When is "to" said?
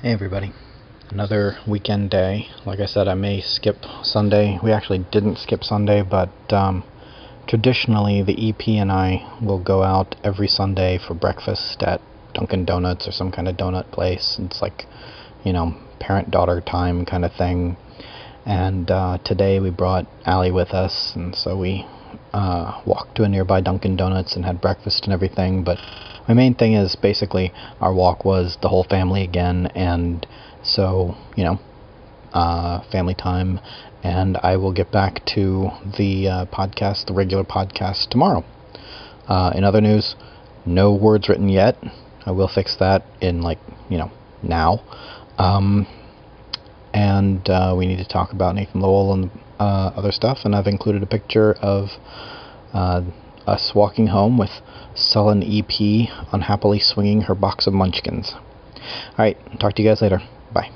23.16-23.24, 35.34-35.70, 47.98-48.08, 59.74-59.82